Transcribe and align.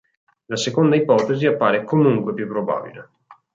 La 0.45 0.55
seconda 0.55 0.95
ipotesi 0.95 1.45
appare 1.45 1.83
comunque 1.83 2.33
più 2.33 2.47
probabile. 2.47 3.09